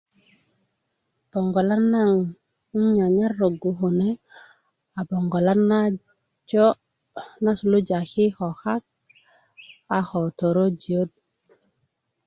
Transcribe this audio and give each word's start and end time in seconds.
boŋgolan 1.31 1.83
naŋ 1.93 2.11
nan 2.73 2.87
nyanyar 2.97 3.31
roggu 3.41 3.69
kune 3.79 4.09
a 4.99 5.01
boŋgolan 5.09 5.61
naa 5.69 5.87
jo' 6.49 6.79
na 7.43 7.51
suluja 7.59 7.99
ki 8.11 8.25
ko 8.37 8.47
kak 8.61 8.83
a 9.97 9.99
ko 10.09 10.19
torojiyöt 10.37 11.11